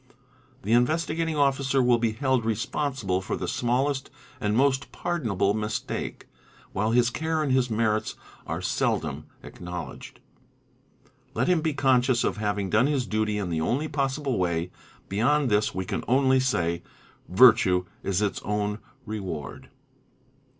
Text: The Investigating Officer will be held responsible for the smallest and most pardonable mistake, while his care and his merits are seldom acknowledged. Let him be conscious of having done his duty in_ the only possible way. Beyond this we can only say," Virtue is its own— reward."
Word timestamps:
The 0.63 0.71
Investigating 0.73 1.35
Officer 1.35 1.79
will 1.79 1.99
be 1.99 2.13
held 2.13 2.43
responsible 2.43 3.21
for 3.21 3.37
the 3.37 3.47
smallest 3.47 4.09
and 4.39 4.57
most 4.57 4.91
pardonable 4.91 5.53
mistake, 5.53 6.25
while 6.73 6.89
his 6.89 7.11
care 7.11 7.43
and 7.43 7.51
his 7.51 7.69
merits 7.69 8.15
are 8.47 8.63
seldom 8.63 9.25
acknowledged. 9.43 10.19
Let 11.35 11.47
him 11.47 11.61
be 11.61 11.75
conscious 11.75 12.23
of 12.23 12.37
having 12.37 12.71
done 12.71 12.87
his 12.87 13.05
duty 13.05 13.37
in_ 13.37 13.45
the 13.51 13.61
only 13.61 13.87
possible 13.87 14.39
way. 14.39 14.71
Beyond 15.07 15.51
this 15.51 15.75
we 15.75 15.85
can 15.85 16.03
only 16.07 16.39
say," 16.39 16.81
Virtue 17.29 17.85
is 18.01 18.23
its 18.23 18.41
own— 18.41 18.79
reward." 19.05 19.69